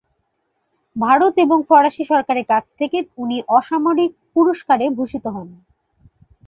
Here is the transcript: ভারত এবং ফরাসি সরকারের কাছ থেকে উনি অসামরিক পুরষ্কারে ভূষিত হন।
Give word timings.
ভারত 0.95 1.33
এবং 1.37 1.57
ফরাসি 1.69 2.03
সরকারের 2.03 2.45
কাছ 2.45 2.65
থেকে 2.79 2.97
উনি 3.17 3.37
অসামরিক 3.57 4.11
পুরষ্কারে 4.33 4.85
ভূষিত 4.97 5.25
হন। 5.27 5.47